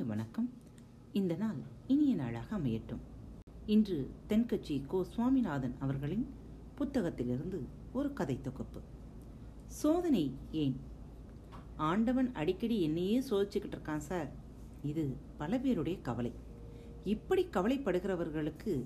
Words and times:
இனிய 0.00 0.14
வணக்கம். 0.14 0.50
இந்த 1.12 1.34
நாள் 1.34 1.56
இனிய 1.86 2.14
நாளாக 2.14 2.56
அமையட்டும். 2.56 3.00
இன்று 3.66 4.10
தென்கட்சி 4.28 4.86
கோ 4.86 5.04
சுவாமிநாதன் 5.04 5.76
அவர்களின் 5.78 6.26
புத்தகத்திலிருந்து 6.78 7.58
ஒரு 7.92 8.12
கதை 8.12 8.40
தொகுப்பு. 8.40 8.80
சோதனை 9.66 10.34
ஏன்? 10.52 10.80
ஆண்டவன் 11.76 12.32
அடிக்கடி 12.32 12.82
என்னையே 12.82 13.20
சோதிச்சுக்கிட்டு 13.20 13.72
இருக்கான் 13.74 13.96
சார். 13.96 14.32
இது 14.82 15.16
பல 15.38 15.58
பேருடைய 15.58 16.00
கவலை. 16.00 16.32
இப்படி 17.04 17.46
கவலைப்படுகிறவர்களுக்கு 17.46 18.84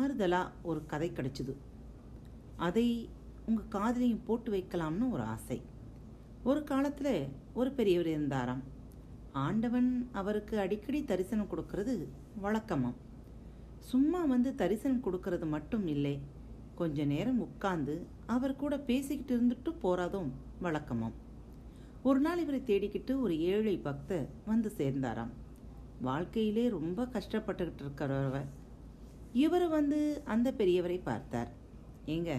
ஆறுதலா 0.00 0.50
ஒரு 0.62 0.86
கதை 0.86 1.10
கிடைச்சது. 1.10 1.56
அதை 2.56 3.08
உங்க 3.46 3.62
காதலையும் 3.78 4.24
போட்டு 4.24 4.52
வைக்கலாம்னு 4.52 5.10
ஒரு 5.10 5.22
ஆசை. 5.22 5.62
ஒரு 6.44 6.60
காலத்துல 6.60 7.28
ஒரு 7.54 7.72
பெரியவர் 7.72 8.06
இருந்தாராம். 8.06 8.80
ஆண்டவன் 9.32 10.08
அவருக்கு 10.12 10.58
அடிக்கடி 10.58 11.04
தரிசனம் 11.04 11.50
கொடுக்கறது 11.52 12.06
வழக்கமாம். 12.42 12.98
சும்மா 13.78 14.24
வந்து 14.24 14.54
தரிசனம் 14.54 15.04
கொடுக்கறது 15.04 15.46
மட்டும் 15.46 15.86
இல்லை 15.86 16.20
கொஞ்ச 16.74 17.04
நேரம் 17.04 17.40
உட்கார்ந்து 17.40 18.06
அவர் 18.26 18.56
கூட 18.56 18.78
பேசிக்கிட்டு 18.78 19.34
இருந்துட்டு 19.38 19.72
போறதும் 19.82 20.30
வழக்கமாம். 20.62 21.16
ஒரு 22.02 22.20
நாள் 22.20 22.38
இவரை 22.38 22.60
தேடிக்கிட்டு 22.66 23.20
ஒரு 23.20 23.40
ஏழை 23.40 23.76
பக்தர் 23.78 24.28
வந்து 24.46 24.72
சேர்ந்தாராம். 24.78 25.32
வாழ்க்கையிலே 26.00 26.68
ரொம்ப 26.68 27.04
கஷ்டப்பட்டுக்கிட்டு 27.04 27.84
இருக்கிறவர். 27.84 28.48
இவர் 29.32 29.68
வந்து 29.68 30.22
அந்த 30.24 30.52
பெரியவரை 30.52 31.00
பார்த்தார். 31.02 31.50
ஏங்க 32.06 32.32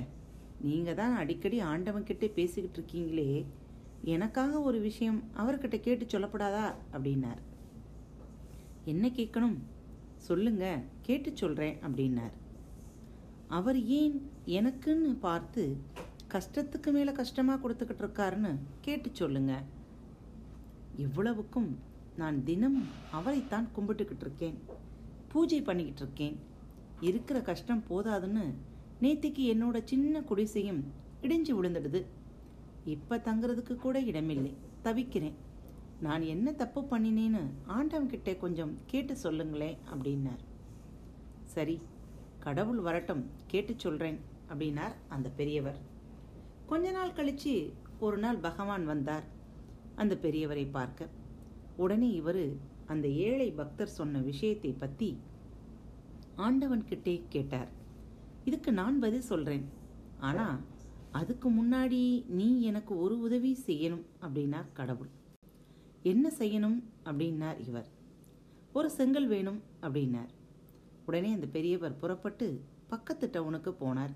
நீங்க 0.62 0.94
தான் 0.94 1.16
அடிக்கடி 1.16 1.62
ஆண்டவன்கிட்டே 1.62 2.28
பேசிக்கிட்டு 2.34 2.78
இருக்கீங்களே 2.80 3.46
எனக்காக 4.06 4.62
ஒரு 4.62 4.80
விஷயம் 4.80 5.24
அவர்கிட்ட 5.38 5.80
கேட்டு 5.80 6.20
சொல்லப்படாதா? 6.20 6.74
அப்படின்னார். 6.94 7.42
என்ன 8.86 9.08
கேட்கணும்? 9.08 9.58
சொல்லுங்க 10.18 10.82
கேட்டு 11.02 11.32
சொல்கிறேன் 11.34 11.78
அப்படின்னார். 11.82 12.32
அவர் 13.48 13.86
ஏன் 13.86 14.32
எனக்குன்னு 14.46 15.20
பார்த்து 15.20 15.78
கஷ்டத்துக்கு 16.32 16.92
மேலே 16.92 17.12
கஷ்டமாக 17.12 17.70
கொடுத்துக்கிட்டு 17.70 18.06
இருக்காருன்னு 18.06 18.58
கேட்டு 18.82 19.10
சொல்லுங்க. 19.14 19.64
இவ்வளவுக்கும் 20.98 21.80
நான் 22.18 22.44
தினம் 22.44 22.88
அவரைத்தான் 23.12 23.68
கும்பிட்டுக்கிட்டு 23.76 24.22
இருக்கேன். 24.22 24.60
பூஜை 25.28 25.62
பண்ணிக்கிட்டு 25.62 26.02
இருக்கேன். 26.02 26.40
இருக்கிற 27.02 27.42
கஷ்டம் 27.42 27.84
போதாதுன்னு 27.90 28.54
நேத்திக்கு 29.02 29.56
என்னோட 29.56 29.82
சின்ன 29.84 30.22
குடிசையும் 30.22 30.84
இடிஞ்சு 31.22 31.54
விழுந்துடுது. 31.62 32.06
இப்ப 32.86 33.18
தங்குறதுக்கு 33.18 33.76
கூட 33.76 34.00
இடமில்லை. 34.00 34.54
தவிக்கிறேன். 34.82 35.36
நான் 36.00 36.22
என்ன 36.22 36.52
தப்பு 36.52 36.82
பண்ணினேன்னு 36.82 37.42
ஆண்டவன்கிட்ட 37.68 38.38
கொஞ்சம் 38.38 38.78
கேட்டு 38.86 39.16
சொல்லுங்களேன் 39.16 39.78
அப்படின்னார். 39.94 40.44
சரி 41.44 41.82
கடவுள் 42.40 42.80
வரட்டும் 42.80 43.30
கேட்டு 43.48 43.74
சொல்றேன் 43.78 44.20
அப்படின்னார் 44.50 44.96
அந்த 45.10 45.30
பெரியவர். 45.30 45.80
கொஞ்ச 46.66 46.92
நாள் 46.92 47.12
கழிச்சு 47.12 47.74
ஒரு 48.00 48.18
நாள் 48.18 48.38
பகவான் 48.38 48.86
வந்தார் 48.86 49.24
அந்த 49.96 50.18
பெரியவரை 50.22 50.72
பார்க்க. 50.72 51.08
உடனே 51.78 52.12
இவர் 52.12 52.46
அந்த 52.86 53.08
ஏழை 53.08 53.52
பக்தர் 53.52 53.88
சொன்ன 53.88 54.20
விஷயத்தை 54.20 54.72
பத்தி 54.72 55.18
ஆண்டவன்கிட்டே 56.38 57.22
கேட்டார். 57.30 57.68
இதுக்கு 58.44 58.72
நான் 58.72 59.00
பதில் 59.00 59.30
சொல்றேன். 59.32 59.66
ஆனா 60.20 60.60
அதுக்கு 61.20 61.48
முன்னாடி 61.50 62.00
நீ 62.38 62.48
எனக்கு 62.62 62.94
ஒரு 63.00 63.20
உதவி 63.20 63.52
செய்யணும் 63.66 64.06
அப்படின்னார் 64.22 64.70
கடவுள். 64.74 65.12
என்ன 66.12 66.32
செய்யணும் 66.40 66.78
அப்படின்னார் 67.06 67.60
இவர். 67.68 67.90
ஒரு 68.74 68.90
செங்கல் 68.92 69.28
வேணும் 69.28 69.60
அப்படின்னார். 69.82 70.32
உடனே 71.06 71.32
அந்த 71.34 71.48
பெரியவர் 71.48 72.00
புறப்பட்டு 72.02 72.48
பக்கத்து 72.88 73.28
டவுனுக்கு 73.28 73.72
போனார். 73.84 74.14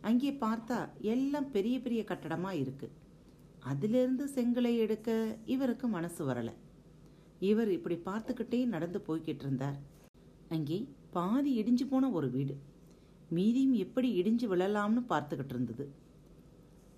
அங்கே 0.00 0.30
பார்த்தா 0.32 0.78
எல்லாம் 1.00 1.50
பெரிய 1.50 1.80
பெரிய 1.80 2.04
கட்டடமாக 2.04 2.60
இருக்கு. 2.62 2.88
அதிலிருந்து 3.70 4.24
செங்கலை 4.34 4.72
எடுக்க 4.76 5.38
இவருக்கு 5.44 5.88
மனசு 5.88 6.22
வரலை. 6.28 6.54
இவர் 7.50 7.70
இப்படி 7.70 7.96
பார்த்துக்கிட்டே 8.08 8.66
நடந்து 8.66 8.98
போய்கிட்டு 9.06 9.44
இருந்தார். 9.46 9.78
அங்கே 10.48 10.78
பாதி 11.10 11.50
இடிஞ்சு 11.62 11.84
போன 11.90 12.10
ஒரு 12.10 12.30
வீடு. 12.30 12.54
மீதியும் 13.36 13.76
எப்படி 13.84 14.08
இடிஞ்சு 14.22 14.46
விழலாம்னு 14.52 15.02
பார்த்துக்கிட்டு 15.12 15.54
இருந்தது. 15.54 15.84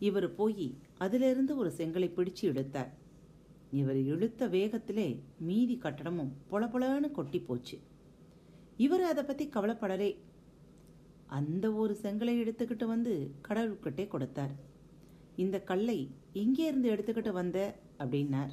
இவர் 0.09 0.29
போய் 0.39 0.67
அதிலிருந்து 1.05 1.53
ஒரு 1.61 1.71
செங்கலை 1.79 2.09
பிடிச்சு 2.17 2.45
இழுத்தார். 2.51 2.93
இவர் 3.81 4.01
இழுத்த 4.13 4.49
வேகத்திலே 4.55 5.09
மீதி 5.49 5.77
கட்டடமும் 5.83 6.33
பொலபொலன்னு 6.51 7.09
கொட்டி 7.19 7.39
போச்சு. 7.49 7.77
இவர் 8.85 9.05
அதை 9.11 9.23
பற்றி 9.25 9.45
கவலைப்படலே. 9.55 10.11
அந்த 11.39 11.67
ஒரு 11.83 11.95
செங்கலை 12.03 12.35
எடுத்துக்கிட்டு 12.43 12.87
வந்து 12.93 13.13
கடவுள்கிட்டே 13.49 14.05
கொடுத்தார். 14.09 14.55
இந்த 15.43 15.57
கல்லை 15.71 15.99
எங்கே 16.43 16.65
இருந்து 16.71 16.89
எடுத்துக்கிட்டு 16.95 17.33
வந்த 17.41 17.59
அப்படின்னார். 18.03 18.53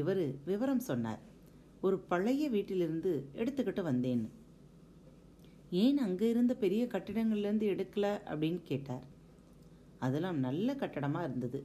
இவர் 0.00 0.24
விவரம் 0.50 0.84
சொன்னார். 0.90 1.22
ஒரு 1.86 1.96
பழைய 2.10 2.44
வீட்டிலிருந்து 2.54 3.12
எடுத்துக்கிட்டு 3.40 3.82
வந்தேன்னு. 3.90 4.28
ஏன் 5.82 5.98
அங்கே 6.06 6.26
இருந்த 6.34 6.52
பெரிய 6.64 6.82
கட்டிடங்கள்லேருந்து 6.94 7.66
எடுக்கல 7.74 8.06
அப்படின்னு 8.30 8.60
கேட்டார். 8.70 9.04
அதெல்லாம் 10.04 10.38
நல்ல 10.46 10.74
கட்டடமாக 10.74 11.26
இருந்தது. 11.28 11.60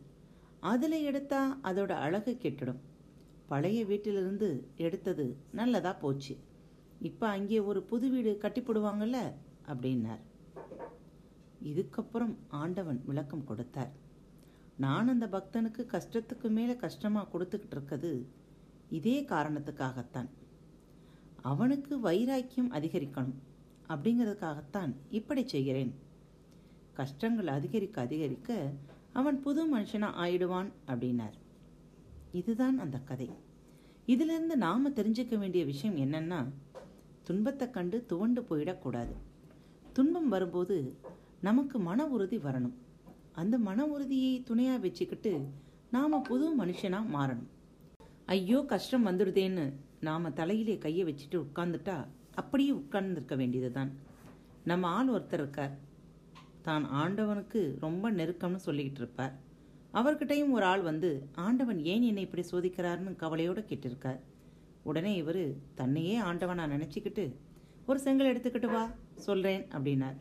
அதில் 0.71 0.97
எடுத்தா 1.09 1.39
அதோட 1.69 1.91
அழகு 2.05 2.31
கெட்டுடும். 2.43 2.81
பழைய 3.51 3.79
வீட்டிலிருந்து 3.91 4.49
எடுத்தது 4.85 5.25
நல்லதாக 5.59 5.95
போச்சு. 6.03 6.35
இப்போ 7.09 7.25
அங்கே 7.35 7.59
ஒரு 7.69 7.79
புது 7.91 8.07
வீடு 8.13 8.31
கட்டி 8.43 8.61
போடுவாங்கல்ல? 8.61 9.19
அப்படின்னார். 9.71 10.23
இதுக்கப்புறம் 11.71 12.33
ஆண்டவன் 12.61 12.99
விளக்கம் 13.09 13.47
கொடுத்தார். 13.49 13.93
நான் 14.83 15.11
அந்த 15.13 15.25
பக்தனுக்கு 15.35 15.83
கஷ்டத்துக்கு 15.93 16.49
மேலே 16.57 16.75
கஷ்டமாக 16.85 17.29
கொடுத்துக்கிட்டு 17.31 17.75
இருக்கிறது 17.77 18.11
இதே 18.97 19.15
காரணத்துக்காகத்தான். 19.33 20.29
அவனுக்கு 21.51 21.93
வைராக்கியம் 21.99 22.73
அதிகரிக்கணும் 22.77 23.39
அப்படிங்கிறதுக்காகத்தான் 23.93 24.91
இப்படி 25.19 25.43
செய்கிறேன். 25.53 25.91
கஷ்டங்கள் 26.99 27.49
அதிகரிக்க 27.57 27.97
அதிகரிக்க 28.01 28.51
அவன் 29.19 29.37
புது 29.45 29.61
மனுஷனாக 29.73 30.19
ஆயிடுவான் 30.23 30.69
அப்படின்னார். 30.91 31.35
இதுதான் 32.39 32.77
அந்த 32.83 32.97
கதை. 33.09 33.29
இதிலிருந்து 34.13 34.55
நாம் 34.65 34.95
தெரிஞ்சுக்க 34.95 35.35
வேண்டிய 35.37 35.63
விஷயம் 35.65 35.97
என்னன்னா 36.05 36.39
துன்பத்தை 37.23 37.65
கண்டு 37.69 37.97
துவண்டு 38.11 38.41
போயிடக்கூடாது. 38.49 39.13
துன்பம் 39.93 40.29
வரும்போது 40.33 40.77
நமக்கு 41.41 41.77
மன 41.87 42.05
உறுதி 42.15 42.37
வரணும். 42.37 42.75
அந்த 43.41 43.55
மன 43.67 43.85
உறுதியை 43.85 44.33
துணையாக 44.43 44.83
வச்சுக்கிட்டு 44.85 45.33
நாம் 45.95 46.21
புது 46.29 46.45
மனுஷனாக 46.61 47.13
மாறணும். 47.17 47.49
ஐயோ 48.25 48.59
கஷ்டம் 48.71 49.07
வந்துடுதேன்னு 49.07 49.65
நாம் 50.07 50.33
தலையிலே 50.33 50.77
கையை 50.77 51.03
வச்சுட்டு 51.09 51.37
உட்கார்ந்துட்டா 51.45 51.97
அப்படியே 52.35 52.71
உட்கார்ந்துருக்க 52.71 53.35
வேண்டியதுதான். 53.35 53.91
நம்ம 54.63 54.87
ஆள் 54.87 55.09
ஒருத்தர் 55.09 55.41
இருக்கார். 55.43 55.75
தான் 56.69 56.85
ஆண்டவனுக்கு 57.01 57.61
ரொம்ப 57.85 58.11
நெருக்கம்னு 58.19 58.65
சொல்லிக்கிட்டு 58.67 59.01
இருப்பார். 59.03 59.33
அவர்கிட்டையும் 59.99 60.53
ஒரு 60.55 60.65
ஆள் 60.71 60.83
வந்து 60.89 61.09
ஆண்டவன் 61.45 61.79
ஏன் 61.93 62.05
என்னை 62.09 62.23
இப்படி 62.27 62.43
சோதிக்கிறாருன்னு 62.51 63.13
கவலையோட 63.23 63.59
கேட்டிருக்கார். 63.69 64.19
உடனே 64.89 65.11
இவர் 65.21 65.43
தன்னையே 65.79 66.15
ஆண்டவனா 66.29 66.65
நினச்சிக்கிட்டு 66.73 67.25
ஒரு 67.89 67.99
செங்கல் 68.05 68.29
எடுத்துக்கிட்டு 68.31 68.69
வா 68.73 68.83
சொல்கிறேன் 69.25 69.63
அப்படின்னார். 69.75 70.17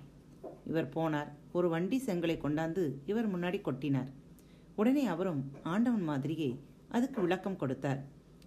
இவர் 0.71 0.89
போனார். 0.97 1.31
ஒரு 1.57 1.69
வண்டி 1.75 1.99
செங்கலை 2.07 2.37
கொண்டாந்து 2.45 2.85
இவர் 3.11 3.29
முன்னாடி 3.35 3.59
கொட்டினார். 3.69 4.11
உடனே 4.81 5.05
அவரும் 5.15 5.43
ஆண்டவன் 5.73 6.07
மாதிரியே 6.11 6.51
அதுக்கு 6.97 7.19
விளக்கம் 7.25 7.61
கொடுத்தார். 7.63 8.01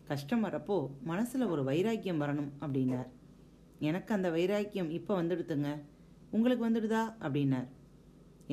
கஷ்டம் 0.10 0.44
வரப்போ 0.46 0.78
மனசில் 1.12 1.51
ஒரு 1.54 1.63
வைராக்கியம் 1.69 2.22
வரணும் 2.24 2.51
அப்படின்னார். 2.63 3.10
எனக்கு 3.90 4.12
அந்த 4.18 4.30
வைராக்கியம் 4.36 4.90
இப்போ 5.00 5.13
வந்துடுதுங்க. 5.22 5.69
உங்களுக்கு 6.36 6.63
வந்துடுதா? 6.68 7.04
அப்படின்னார். 7.25 7.68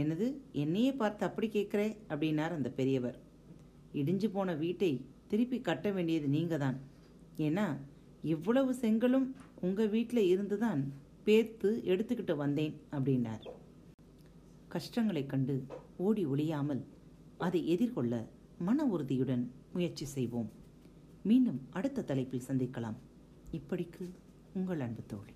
எனது 0.00 0.26
என்னையே 0.62 0.93
பார்த்து 0.93 1.22
அப்படி 1.26 1.48
கேட்குறே? 1.48 1.88
அப்படின்னார் 2.08 2.56
அந்த 2.56 2.70
பெரியவர். 2.78 3.19
இடிஞ்சு 4.00 4.28
போன 4.37 4.54
வீட்டை 4.54 4.90
திருப்பி 5.31 5.58
கட்ட 5.60 5.90
வேண்டியது 5.90 6.28
நீங்க 6.28 6.56
தான் 6.58 6.78
ஏன்னா 7.46 7.66
இவ்வளவு 8.34 8.75
செங்கலும் 8.75 9.26
உங்க 9.66 9.87
வீட்டில் 9.94 10.22
இருந்துதான் 10.32 10.82
பேர்த்து 11.26 11.69
எடுத்துக்கிட்டு 11.93 12.34
வந்தேன் 12.37 12.75
அப்படின்னார். 12.96 13.44
கஷ்டங்களை 14.75 15.22
கண்டு 15.26 15.56
ஓடி 16.06 16.25
ஒளியாமல் 16.26 16.82
அதை 17.46 17.60
எதிர்கொள்ள 17.75 18.14
மன 18.58 18.84
உறுதியுடன் 18.84 19.44
முயற்சி 19.72 20.06
செய்வோம். 20.16 20.50
மீண்டும் 21.22 21.60
அடுத்த 21.70 22.06
தலைப்பில் 22.10 22.46
சந்திக்கலாம். 22.48 22.98
இப்படிக்கு 23.58 24.04
உங்கள் 24.52 24.81
அன்பு 24.81 25.02
தோழி. 25.06 25.34